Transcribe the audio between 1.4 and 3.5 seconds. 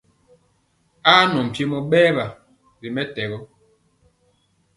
mpiemɔ bɛwa ri mɛtɛgɔ.